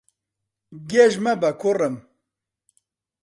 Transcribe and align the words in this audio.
گێژ 0.89 1.13
مەبە، 1.25 1.51
کوڕم. 1.61 1.95